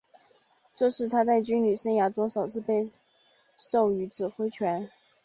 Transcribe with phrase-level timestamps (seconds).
[0.73, 2.81] 这是他在军旅生涯中首次被
[3.55, 4.89] 授予指挥权。